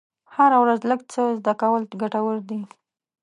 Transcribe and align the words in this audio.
هره 0.35 0.57
ورځ 0.63 0.79
لږ 0.89 1.01
څه 1.13 1.21
زده 1.39 1.53
کول 1.61 1.83
ګټور 2.01 2.37
دي. 2.49 2.61